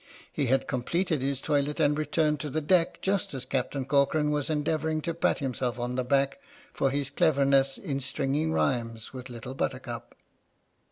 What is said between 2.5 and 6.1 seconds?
deck just as Captain Corcoran was endeavouring to pat himself on the